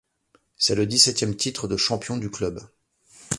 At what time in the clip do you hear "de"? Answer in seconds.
1.67-1.77